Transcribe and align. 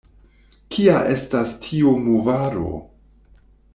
Kia 0.75 0.95
estas 1.17 1.53
tiu 1.67 1.93
movado? 2.07 2.73